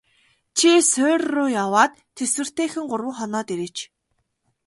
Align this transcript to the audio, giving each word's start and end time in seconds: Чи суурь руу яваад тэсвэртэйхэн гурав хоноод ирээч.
Чи 0.57 0.69
суурь 0.91 1.25
руу 1.33 1.47
яваад 1.63 1.91
тэсвэртэйхэн 2.17 2.83
гурав 2.89 3.11
хоноод 3.17 3.47
ирээч. 3.53 3.77